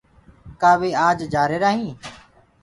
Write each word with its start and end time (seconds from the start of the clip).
ڪآ 0.61 0.71
وي 0.81 0.89
آج 1.07 1.19
جآرهيرآ 1.33 1.69
هينٚ۔ 1.77 1.99